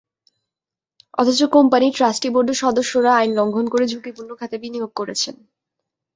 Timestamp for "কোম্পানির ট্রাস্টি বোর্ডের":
1.55-2.57